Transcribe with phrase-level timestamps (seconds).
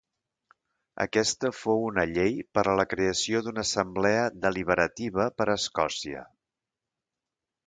[1.03, 6.25] Aquesta fou una llei per a la creació d'una assemblea deliberativa per Escòcia.